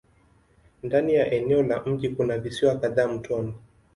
[0.83, 3.53] Ndani ya eneo la mji kuna visiwa kadhaa mtoni.